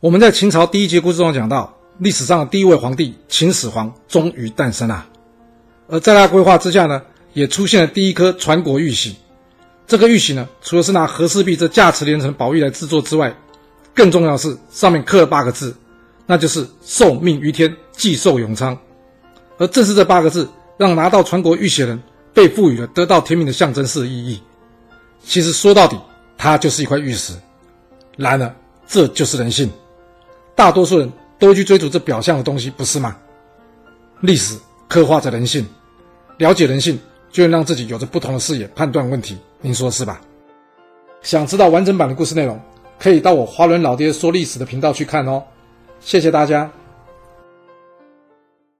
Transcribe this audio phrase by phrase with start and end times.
[0.00, 5.06] 我们在秦朝第一节故事中讲到，历史上的第一位皇帝秦始皇终于诞生了。
[5.88, 7.02] 而在他规划之下呢，
[7.34, 9.14] 也出现了第一颗传国玉玺。
[9.86, 13.36] 这个玉玺呢，除了是拿和氏璧这价值连城宝玉来制作之外，
[13.94, 15.76] 更重要的是上面刻了八个字，
[16.24, 18.74] 那就是“受命于天，既寿永昌”。
[19.58, 20.48] 而正是这八个字，
[20.78, 24.40] 让拿到传国玉玺的人被赋予了得到天命的象征式意义。
[25.22, 26.00] 其实说到底，
[26.38, 27.34] 它就是一块玉石。
[28.16, 28.54] 然而，
[28.88, 29.70] 这就是人性。
[30.54, 33.16] 大多数人都去追逐这表象的东西，不是吗？
[34.20, 34.58] 历史
[34.88, 35.66] 刻画着人性，
[36.38, 36.98] 了解人性，
[37.30, 39.38] 就能让自己有着不同的视野判断问题。
[39.60, 40.20] 您说是吧？
[41.22, 42.60] 想知道完整版的故事内容，
[42.98, 45.42] 可以到我华伦老爹说历史的频道去看哦。
[46.00, 46.70] 谢谢大家。